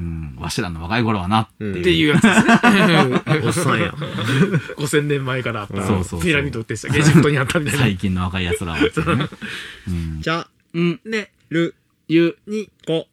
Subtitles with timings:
[0.00, 1.80] うん、わしらの若い頃はなっていう。
[1.80, 3.42] っていうやつですね。
[3.44, 3.90] おっさんや。
[4.78, 7.80] 5000年前からあったそうそうそうピラミッドってしたエジプトにあったみたいな。
[7.84, 8.80] 最近の若い奴らはっ。
[10.20, 11.00] じゃ、うん。
[11.04, 11.74] ね、る、
[12.08, 13.06] ゆ、に、こ。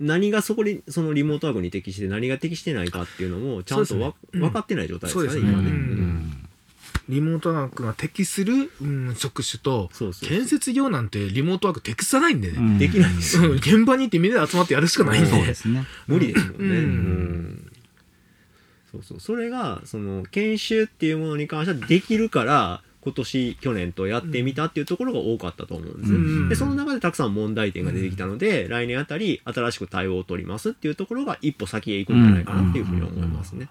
[0.00, 5.70] 何がそこに、そのリモートワークに適して何が適してないかっていうのも、ちゃんとわ、ねうん分かってない状態ですかね、そうですね今ね。
[5.70, 6.48] ううんん
[7.08, 12.58] リモートワークが適する、うん、職種と、そうそう建設業なんてリモートワーク適さないんでね。
[12.58, 15.30] うんできないです現場に行ってみんなで集まってやるしかないんで。
[15.30, 15.84] そうですね。
[16.06, 16.56] 無理ですもんね。
[16.58, 17.70] うんうん
[18.92, 19.20] そうそう。
[19.20, 26.16] それが、その、研修っていうものに関してはできるから、今年、去年とやってみたっていうところが多かったと思うんですね。
[26.16, 33.68] うんで、その中でたくさん問題点が出てきたので、来年あたり新しく対応を取りますっていうところが一歩先へ行くんじゃないかなっていうふうに思いますね。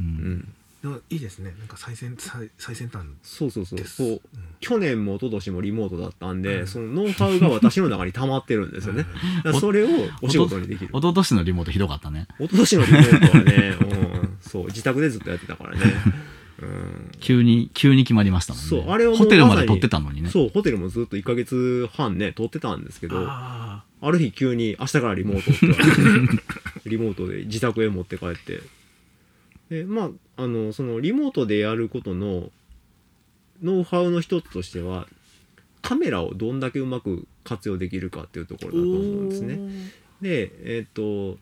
[0.00, 0.02] う。
[0.02, 0.54] うんん。
[0.82, 1.54] でもいいですね。
[1.58, 3.78] なんか最先最最先端そうそうそう。
[3.78, 3.96] です。
[3.96, 4.20] こううん
[4.60, 9.06] 去年も一昨年もリモートだったんで、うんそのノウハウが私の中に溜まってるんですよね。
[9.60, 9.88] それを
[10.20, 10.90] お仕事にできる。
[10.92, 12.26] おととしのリモートひどかったね。
[12.38, 13.84] 一昨年のリモートはね、う
[14.26, 15.80] ん、そう、自宅でずっとやってたからね。
[16.60, 16.93] うん
[17.24, 18.68] 急に、急に決まりましたもんね。
[18.68, 20.28] そう、あれをホテルまでさに取ってたのにね。
[20.28, 28.60] そう、ホテルもずっと1ヶ月半ね、取ってたんですけど、あある日急に明日からリモートって リモートで自宅へ持って帰って。
[29.70, 32.52] で、まあ、あの、そのリモートでやることの
[33.62, 35.08] ノウハウの一つとしては、
[35.80, 39.58] カメラをどんだけうまく活用できるかっていうところだと思うんですね。
[40.20, 41.38] で、えっ、と、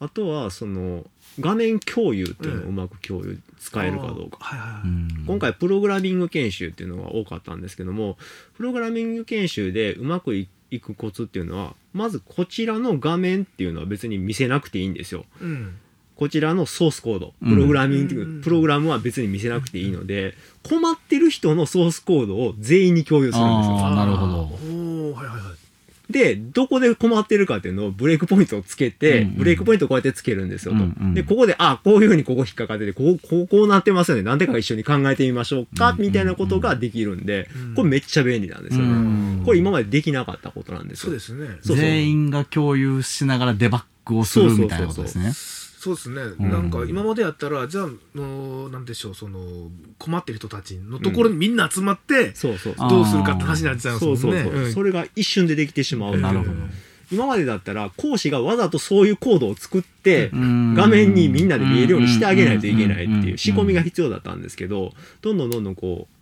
[0.00, 1.04] あとは、その、
[1.40, 4.82] 画面共有っていうのをうまく共有、使えるかどうか。
[5.26, 8.16] 今回プログラミング研修っていうのが多かったんですけども
[8.56, 15.24] プログラミング研修でうまくいいくコツっていうのはまずこちらの画面っていうのは別に見せなくていいんですよ。
[15.40, 15.76] うん。
[16.16, 17.32] こちらのソースコード。
[17.40, 17.54] うん。
[17.54, 18.42] プログラミング、うん。
[18.42, 20.34] プログラムは別に見せなくていいので
[20.68, 23.76] 困ってる人のソースコードを全員に共有するんですよ。
[23.94, 24.32] なるほど。
[24.32, 25.57] おおはいはいはい。
[26.10, 29.34] でどこで困ってるかっていうのをブレイクポイントをつけて、うんうん。
[29.36, 31.14] ブレイクポイントをこうやってつけるんですよと、うんうん。
[31.14, 34.22] でここであこういうふうにここ引っかかっててこうこうこうなってますよね。
[34.22, 37.74] なんでか一緒に考えてみましょうか、みたいなことができるんで、うん。
[37.74, 39.42] これめっちゃ便利なんですよね、うん。
[39.44, 41.04] これ今までできなかったことなんですよ。
[41.06, 41.46] そうですね。
[41.46, 41.76] そうそう。
[41.76, 45.24] 全員が共有しながらデバッグをするみたいなことですね。
[45.24, 45.57] そう
[45.94, 46.50] ですね、ん。
[46.50, 52.86] なんか今までやったらじゃあのなんでしょうその困ってる人たちのところにみんな集まってそうそうそう。
[52.86, 54.18] あどうするかって話になっちゃいますそもうん。
[54.20, 54.72] そうそう、ね。
[54.72, 56.22] それが一瞬でできてしまうっていう。
[56.22, 56.50] なるほど。
[57.10, 60.74] 今までだったら講師がわざとそういうコードを作って、うん。
[60.74, 63.24] 画面にみんなで見えるようにしてあげないといけないってうん。
[63.24, 66.17] いう仕込みが必要だったんですけどどんどんどんどんこう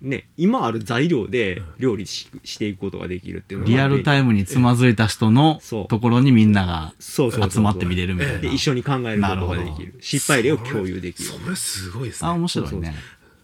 [0.00, 8.38] ね今ある材料で料理ししていくことができるっていうのがリアルタイムにつまずいた人のところにみんなが集まって見れるみたいな。
[8.40, 12.38] で一緒に考えることがでなるきる失敗例を共有できるそれすごいですあ、ね。
[12.38, 12.94] 面白いね。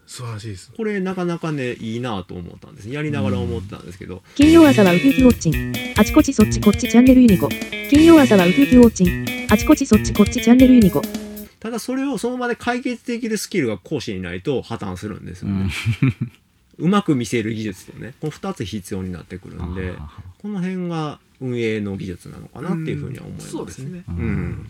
[0.06, 0.70] 素晴らしいです。
[0.76, 5.72] これなかなかねいいなと思ったんですやりながら思ってたんですけど、金曜朝はウキウキウォッチン。
[5.98, 7.48] あちこちそっちこっちチャンネルユニコ。
[7.90, 9.46] 金曜朝はウキウキウォッチン。
[9.50, 11.02] あちこちそっちこっちチャンネルユニコ。
[11.58, 15.70] ただそれをその場で解決できるスキルが講師にないと破綻するんですよね、
[16.02, 16.06] う
[16.78, 20.08] まく見せる技術とねこの2つ必要になってくるんであ
[20.40, 23.50] この辺が運営の技術なのかなっていうふうには思いますね。
[23.50, 24.04] そうですね。
[24.08, 24.68] うん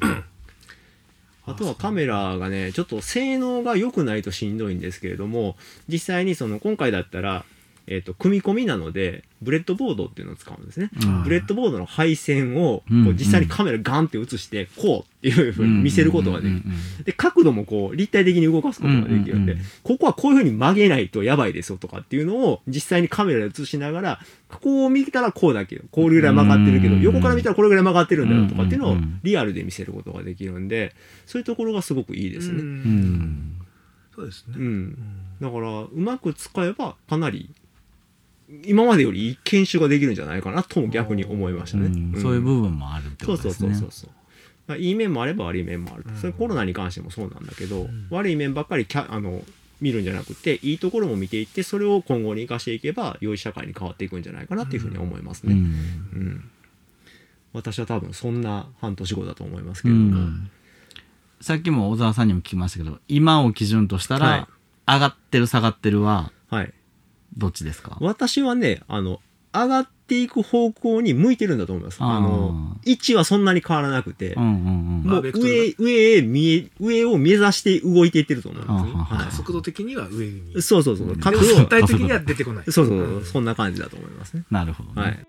[1.46, 5.56] あとはカメラがねちょっと性能が良くないとしんどいんですけれども
[5.88, 7.44] 実際にその今回だったら、
[7.86, 10.90] えー、と組み込みなのでブレッドボードっていうのを使うんですね。
[11.02, 16.62] うんブレッドボードの配線をこうんう実際にカメラガンって映してこうっていうふうに見せることができる。
[17.04, 30.94] で角度もこう立体的に動かすことができるんで、うんうんうんここはこういうふうに曲げないとやばいですよとかっていうのを実際にカメラで映しながらここを見たらこうだけどこれぐらい曲がってるけどうんうんうん横から見たらこれぐらい曲がってるんだよとかっていうのをうんうんうんリアルで見せることができるんで
[31.26, 32.58] そういうところがすごくいいですね。
[32.58, 33.56] ううんうんん。
[34.14, 34.54] そうですね。
[35.40, 37.50] だからうまく使えばかなり
[38.64, 41.86] 今までよりいい研修ができるんじゃないかなとも逆に思いましたね。
[41.86, 43.74] うんそういう部分もあるってそうそうことですね。
[43.74, 44.10] そうそうそう。
[44.66, 46.04] まあいい面もあれば悪い面もある。
[46.20, 49.42] それコロナに関してもそうなんだけど、悪い面ばっかりキャあの
[49.80, 55.52] 見るんじゃなくていいところも見ていってそれを今後に生かしていけば良い社会に変わっていくんじゃないかなっていうふうに思いますね。
[55.54, 55.60] うん。
[55.60, 56.50] うん
[57.52, 59.94] 私は多分そんな半年後だと思いますけど。
[61.40, 64.46] さっきも小沢さんにも聞きましたけど、今を基準としたら、はい
[64.86, 66.72] 上がってる下がってるははい。
[67.36, 67.96] どっちですか？
[68.00, 69.20] 私はねあの
[69.52, 71.98] 上がっていく方向に向いてるんだと思います。
[72.00, 74.34] あの位置はそんなに変わらなくて。
[74.36, 80.52] もう上上へ見え上を目指して動いていってると思います、ははは速度的には上に。
[80.54, 80.62] い。
[80.62, 81.16] そうそうそう。
[81.18, 82.64] 角でも度身体的には出てこない。
[82.72, 84.44] そうそうそう、そんな感じだと思いますね。
[84.50, 85.02] なるほどね。
[85.02, 85.26] はい。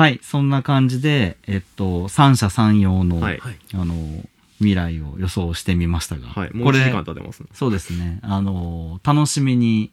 [0.00, 3.38] はい、そんな感じで、えっと、三者三様の、はい。
[3.38, 3.94] はいあの、
[4.58, 6.54] 未来を予想してみましたが、はい。
[6.54, 7.48] もうこ1時れ間、経ってますね。
[7.54, 9.90] そうですね、あの、楽しみに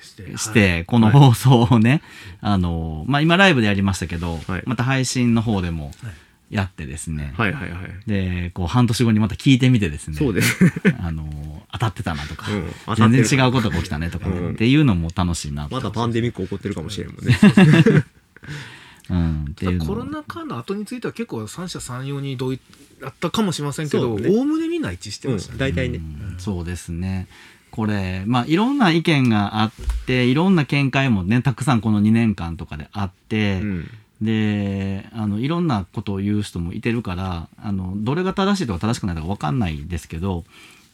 [0.00, 2.02] してして、この放送をね、
[2.40, 5.94] あの、まあ、今ライブでやりましたけど、はいまた配信の方でもはい
[6.50, 7.90] やってですね、はいはいはい。
[8.06, 10.58] で、こう、半年後にまた聞いてみてですね、そうです。
[11.00, 17.38] あの、当たってたなとか、うん全然違うことが起きたねとかね、うんっていうのも楽しいなとまたパンデミック起こってるかもしれんもんね。
[19.10, 19.54] うん、
[19.86, 22.60] コロナ禍の後については結構三者三様に同意
[23.00, 26.00] だったかもしれませんけどおおむねみんな一致してましたね、大体ねう。
[26.00, 27.26] んそうですね。
[27.70, 29.72] これ、まあ、いろんな意見があっ
[30.06, 33.90] て、いろんな見解もね、たくさんこの2年間とかであって、うん。
[34.20, 40.44] で、あの、いろんなことを言う人もいてるから、あの、どれが正しいとか正しくないとかわかんないですけど、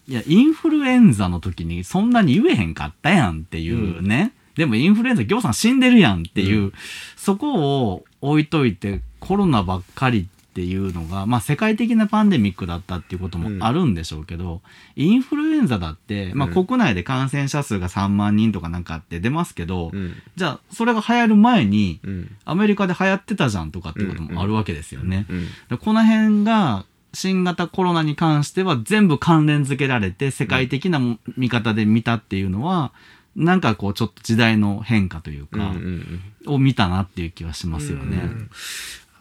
[0.09, 4.33] いや、インフルエンザの時にそんなに言えへんかったやんっていうね。
[4.57, 6.73] でもインフルエンザ、行さん死んでるやんっていう、う
[7.17, 14.63] そこを置いといてコロナばっかりっていうのが、まあ世界的なパンデミックだったっていうこともあるんでしょうけど、
[14.95, 20.15] インフルエンザだって、まあうん国内で感染者数が3万人とかなんかあって出ますけど、うん。
[20.37, 22.37] じゃあそれが流行る前に、うん。
[22.45, 25.27] アメリカで流行ってたじゃんとかっていうこともあるわけですよね。
[25.29, 25.47] うん。
[25.71, 26.85] でこの辺が
[27.15, 32.93] 新型コロナに関しては全部関連付けられて世界的なも見方で見たっていうのは、
[33.37, 36.21] なんかこうちょっと時代の変化というか、ん。
[36.47, 38.19] を見たなっていう気はしますよね。
[38.23, 38.51] うん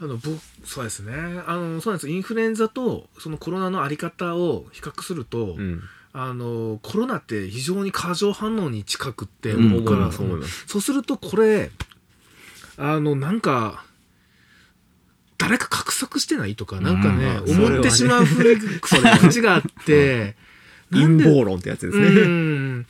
[0.01, 1.13] あの僕そうですね。
[1.48, 2.10] あのそうなんです。
[2.10, 5.81] インフルエンザとそのコロナのあり方を比較すると、うん。
[6.15, 9.65] あのコロナって非常に過剰反応に近くってうん。
[9.68, 11.71] 思うから、そうするとこれ
[12.77, 13.86] あのなんか
[15.38, 17.65] 誰か画策してないとかなんかね、うん。
[17.65, 20.36] 思ってしまうふうそれが違って。
[20.92, 22.86] 陰謀論ってやつですね。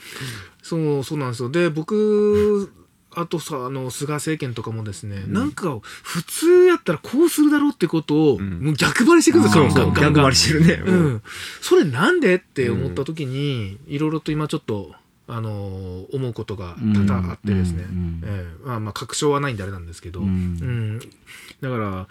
[0.72, 1.50] うんそうそうなんですよ。
[1.50, 2.72] で僕
[3.16, 5.34] あとさあの菅政権とかもですね、ん。
[5.34, 8.60] なんか普通やったらこうするだろうってことを、うん。
[8.60, 10.74] もう逆張りしてくるんですよ逆張りしてるね。
[10.86, 11.22] うん、
[11.62, 14.94] それなんでって思った時にいろいろと今ちょっと、
[15.28, 17.98] あのー思うことが多々あってですね、うん。
[17.98, 18.22] うん。
[18.26, 18.68] ええ。
[18.68, 20.28] まあまあ確証はないんであれなんですけど、うん。
[20.28, 21.00] うん。
[21.62, 22.08] だから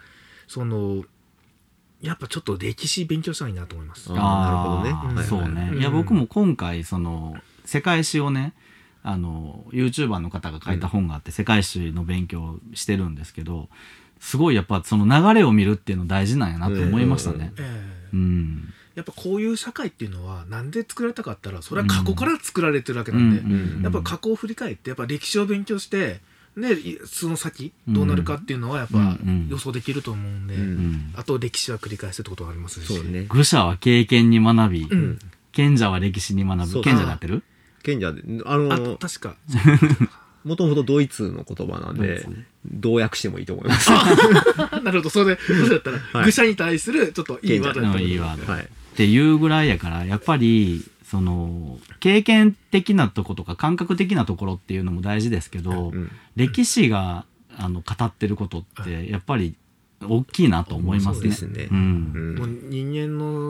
[0.46, 1.05] その
[2.00, 4.10] やっぱちょっと歴史勉強したいなと思います。
[4.10, 4.93] あーなるほどね。
[4.93, 5.70] はいはいそうね。
[5.72, 7.34] うんいや、僕も今回、その、
[7.72, 8.52] 世界史をね、
[9.02, 13.70] あの、YouTuber の方が書いた本があって、世界史の勉強してるんですけど、
[14.20, 17.52] すごいやっぱその流れを見るっていうの大事なんやなと思いましたね。
[17.58, 17.62] え
[18.12, 18.72] えうん。
[18.94, 26.20] やっぱこういう社会っていうのはなんで作られたかったらそれは過去から作られてるわけなんで、うんやっぱ過去を振り返ってやっぱ歴史を勉強して
[26.56, 31.14] でいその先どうなるかっていうのはやっぱうん予想できると思うんで、うんうん。
[31.16, 33.24] あと歴史は繰り返すってことがありますしね。
[33.30, 35.19] 愚者は経験に学び、うん
[35.52, 36.80] 賢者は歴史に学ぶ。
[36.82, 37.42] 賢者でやってる
[37.82, 39.37] 賢者で、ああの、確か。
[40.44, 43.90] もともとドイツの言葉なんでドイツね、同訳してもいいと思います。
[44.82, 45.11] なるほど。
[45.11, 46.25] それでそれだったら、はい。
[46.26, 48.52] 愚者に対するちょっといいワードだったうんいいワード。
[48.52, 48.64] はい。
[48.64, 56.11] っていうぐらいやから、やっぱり、その、経験的なとことか感覚的なところっていうのも大事ですけど、うん。
[56.37, 57.25] 歴史が、
[57.56, 59.55] あの、語ってることって、やっぱり、
[60.08, 61.32] 大きいなと思いますね。
[61.32, 61.69] そうですね。
[61.70, 61.75] う。
[61.75, 62.38] うんん。
[62.38, 63.41] もう人間の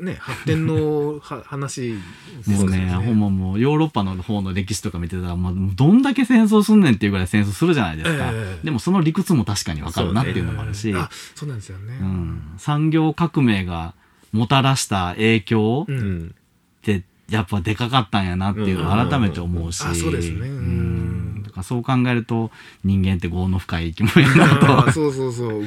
[0.00, 0.16] ね。
[0.20, 8.30] 発展のは 話ですもうね、ほんまもうヨーロッパの方の歴史とか見てたら、もうどんだけ戦争すんねんっていうぐらい戦争するじゃないですか。
[8.32, 8.64] ええ。
[8.64, 13.94] でもその理屈も確かにわかるなっていうのもあるし、あそうなんですよね、うん、産業革命が
[14.32, 16.28] もたらした影響ううんん。
[16.28, 19.90] ってやっぱでかかったんやなっていうのを改めて思うし、うん。
[19.90, 20.48] あそうですね。
[20.48, 21.17] うん
[21.58, 22.50] だからそう考えると
[22.84, 24.92] 人間って業の深い生き物やなと。
[24.92, 25.64] そうそうそう。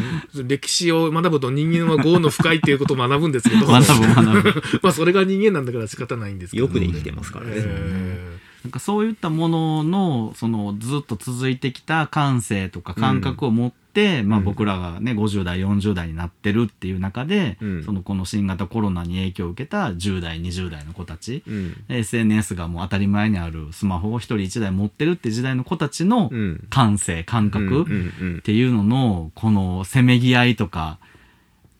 [0.47, 3.67] 歴史を学ぶと人間は業の深いっていうことを学ぶんですけど。
[3.67, 4.63] 学ぶ学ぶ。
[4.81, 6.65] まあそれが人間なんだから仕方ないんですけど。
[6.65, 7.53] よくで生きてますからね。
[7.55, 13.80] えなんかそういったものの、そのずっと続いてきた感性とか感覚を持って、
[14.25, 21.75] まあうん僕らがね、50代、40代になってるっていう中で、うんそのこの新型コロナに影響を受けた10代、20代の子たち、うん。
[21.89, 26.67] SNS がもう当たり前にあるスマホを一人一台持ってるって時代の子たちのうん。
[26.69, 30.97] 感性、感覚っうんうんていうのの、このせめぎ合いとか、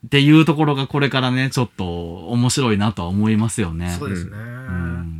[0.05, 3.85] っていうところがこれからね、ちょっと面白いなとは思いますよね。
[3.85, 5.17] ーそうですね、うん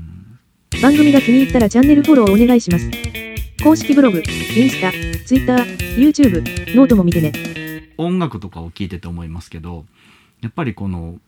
[0.82, 2.90] 番組が気に入ったらチャンネルフォローお願いします。
[3.64, 4.92] 公式ブログ、インスタ、
[5.24, 7.94] ツイッター、YouTube、ノートも見てね。
[7.98, 9.86] 音楽とかを聴いてて思いますけど
[10.42, 11.20] やっぱりこの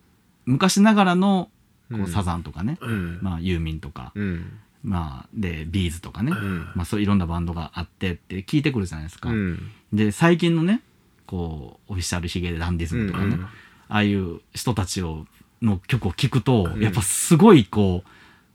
[0.46, 1.52] 昔ながらの
[1.92, 3.20] こううんサザンとかね、うん。
[3.22, 4.60] まあユーミンとか、うん。
[4.84, 6.60] まあでビーズとかね、うん。
[6.74, 9.72] まあそういろんなバンドがあってって聞いてくるじゃないですか、うん。
[9.94, 10.82] で最近のね
[11.28, 13.48] こうオフィシャルヒゲダンディズムとかね、うん
[13.90, 15.28] ああいう人たちを
[15.62, 18.04] の曲を聴くと、うんやっぱすごいこ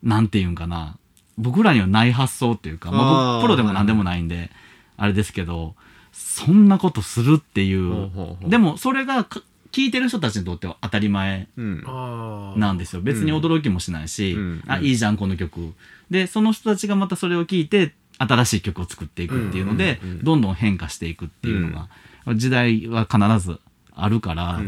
[0.02, 0.96] うなんていうんかな
[1.38, 4.50] 僕らにはない発想っていうかまあ、プロでも何でもないんで、
[4.96, 5.74] あれですけど
[6.12, 8.10] そんなことするっていう、
[8.46, 9.40] でもそれがか
[9.70, 13.02] 聞いてる人たちにとっては当たり前なんですよ。
[13.02, 14.64] 別に驚きもしないし、うん。
[14.66, 15.74] あいいじゃんこの曲。
[16.10, 21.88] でその人たちがまたそれを聞いて新しい曲を作っていくっていうので、どんどん変化していくっていうのが、
[22.34, 23.60] 時代は必ず
[23.94, 24.60] あるから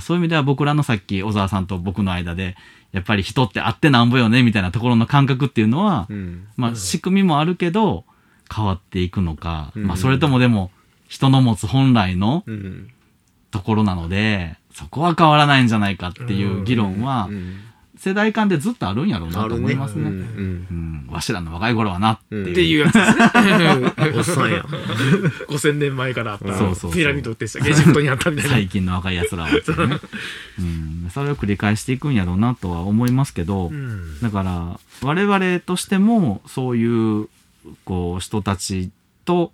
[0.00, 2.56] そういう意味では僕らのさっき小沢さんと僕の間で
[2.92, 6.46] やっぱり人ってあってなんぼよねみたいなところの感覚っていうのは、うん。
[6.56, 8.04] まあ仕組みもあるけど
[8.54, 9.86] 変わっていくのか、うん。
[9.86, 10.70] まあそれともでも
[11.06, 12.88] 人の持つ本来のうん。
[13.50, 17.60] ところなのでそこは変わらないんじゃないかっていう議論はうん
[17.98, 20.04] 世代間でずっとあるんやろうなと思いますね。
[20.04, 21.06] ううん。
[21.06, 21.08] ん。
[21.10, 22.84] わしらの若い頃はなっていう。
[22.86, 22.94] やつ。
[22.94, 24.14] ですね。
[24.16, 24.64] おっさんや
[25.48, 26.92] 5000 年前からあったそうそうそう。
[26.92, 27.66] ピラミッドってした。
[27.66, 28.50] エジプトにあったみたいな。
[28.52, 29.52] 最近の若い奴らはう
[29.88, 29.98] ね、
[30.58, 30.62] う。
[30.62, 31.10] ん。
[31.10, 34.20] それを繰り返していくんやろうなとは思いますけど、うん。
[34.20, 36.86] だから我々としてもそうい
[37.22, 37.28] う
[37.84, 38.90] こう人たち
[39.24, 39.52] と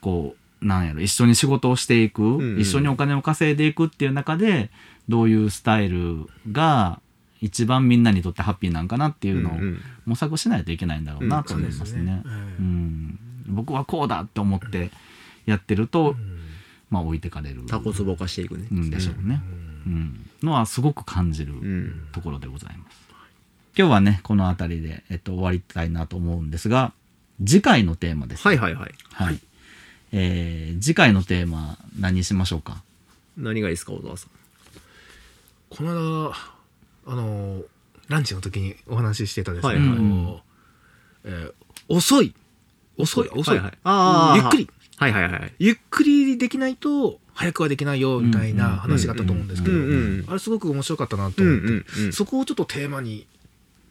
[0.00, 2.60] こうなんやろ一緒に仕事をしていく、んうん。
[2.60, 4.70] 一緒にお金を稼いでいくっていう中で
[5.08, 7.00] どういうスタイルが
[7.40, 12.22] 一番みんなにとってハッピーなんかなっていうのをうん模索しないといけないんだろうなと思いますね。
[13.46, 14.90] 僕はこうだって思って
[15.46, 16.16] やってると、
[16.90, 18.66] まあ置いてかれる、タコツボ化していくね。
[18.70, 19.40] うんでしょうね、
[19.86, 20.30] うん。
[20.42, 22.06] のはすごく感じるうん。
[22.12, 22.98] ところでございます。
[23.76, 26.92] 今日はねこの辺りで、えっと、終わりたいなと思うんですが
[27.44, 28.42] 次回のテーマです。
[28.44, 28.94] はいはいはい。
[29.12, 29.38] はい。
[30.12, 32.82] えー次回のテーマ何にしましょうか？
[33.36, 34.30] 何がいいですか小沢さん。
[35.70, 36.34] この間、
[37.08, 37.62] あの、
[38.08, 39.88] ランチの時にお話ししてたですね、はいはい。
[39.88, 40.40] あの
[41.24, 41.52] えー
[41.88, 42.34] 遅い。
[42.98, 43.58] 遅い、遅い。
[43.58, 44.40] はいはい。
[44.40, 44.70] ゆっくり。
[44.96, 53.26] はいはいはいゆっくりできないと、早くはできないよ、みたいな話があったと思うんですけど、うんうんうんあれすごく面白かったなとうん思って、うんうんそこをちょっとテーマに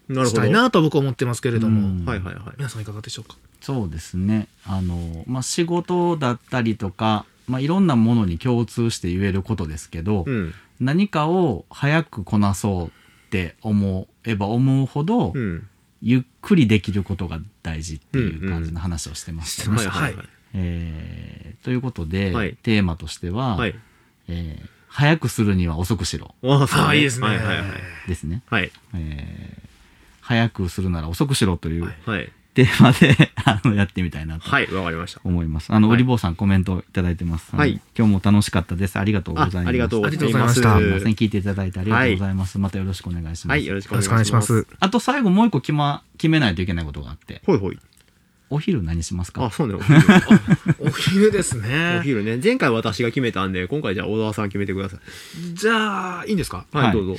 [0.09, 2.05] なるほどしたいなと僕は思ってますけれども、うん。
[2.05, 2.43] はいはいはい。
[2.57, 3.35] 皆さんいかがでしょうか？
[3.61, 4.47] そうですね。
[4.65, 10.53] あの、まあ、仕事だったりとか、まあ、いろんなものに共通して言えることですけど、うん。
[10.79, 12.91] 何かを早くこなそう
[13.27, 15.67] って思えば思うほど、うん。
[16.01, 19.71] ゆっくりできることが大事っていう感じの話をしてました。
[19.71, 19.77] ね。
[20.53, 22.55] えーということで、はい。
[22.63, 23.75] テーマとしては、はい。
[24.29, 26.33] えー早くするには遅くしろ。
[26.43, 27.37] ああいいですね、はい。
[27.37, 27.57] はい。
[27.59, 27.67] はい。
[28.07, 28.41] ですね。
[28.47, 28.71] はい。
[28.95, 29.67] えー
[30.27, 35.21] 早くするなら遅くしろというはいテーマで あのやってみたいなとはいわかりました。
[35.23, 35.71] 思います。
[35.71, 35.95] あの、はい。
[35.95, 37.55] ウリボーさんコメントいただいてます。
[37.55, 37.79] はい。
[37.95, 38.97] 今日も楽しかったです。
[38.97, 39.57] ありがとうございます。
[39.65, 40.25] あありがとうございます。
[40.25, 42.57] ありがとうございましたすみません、聞いていただいてありがとうございます。
[42.57, 43.47] またよろしくお願いします。
[43.49, 44.61] はいよろしくお願いしまます。
[44.63, 44.67] す。
[44.79, 47.77] あと最後もう一個決ま、決めないといけないことがあって、ほいほい。
[48.49, 49.45] お昼何しますか？
[49.45, 49.75] あそうね。
[49.75, 49.97] お昼。
[50.79, 51.99] お昼ですおね。
[52.05, 52.39] 昼ね。
[52.43, 54.99] 前回私が決めたんで今回じゃあ小沢さん決めてください。
[55.53, 56.65] じゃあ、いいんですか？
[56.71, 56.93] はいはい。
[56.93, 57.17] どうぞ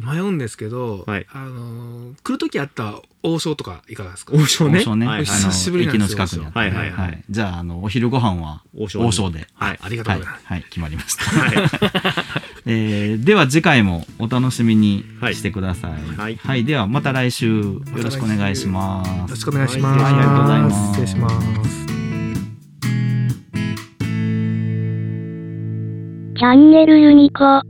[0.00, 1.26] 迷うんですけど、はい。
[1.32, 4.32] あのー来る時あった王将とかいかがですか？
[4.34, 4.78] 王将ね。
[4.80, 5.06] 王将ね。
[5.06, 5.24] はいはい。
[5.26, 7.24] 久しぶりなん駅のですよ近くにあって、はいはいはい。
[7.28, 9.46] じゃあ、あの、お昼ご飯は王将王将で。
[9.54, 9.78] はい。
[9.82, 10.46] ありがとうはい、ございます。
[10.46, 11.24] はい、決まりました。
[11.24, 11.52] はい。
[12.66, 15.34] えーでは次回もお楽しみにはい。
[15.34, 15.88] してくださ
[16.28, 16.36] い。
[16.36, 16.64] はい。
[16.64, 19.08] ではまた来週よろしくお願いします。
[19.10, 19.44] よろし。
[19.44, 20.02] くお願いします。
[20.02, 20.14] はい。
[20.14, 20.88] ありがとうございます。
[20.88, 21.28] 失礼しま
[21.64, 21.82] す。
[26.34, 27.62] チャンネルユニコ。